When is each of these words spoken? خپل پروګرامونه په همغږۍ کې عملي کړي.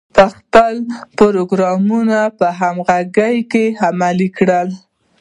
خپل 0.33 0.75
پروګرامونه 1.17 2.19
په 2.37 2.47
همغږۍ 2.59 3.37
کې 3.51 3.65
عملي 3.87 4.29
کړي. 4.37 4.63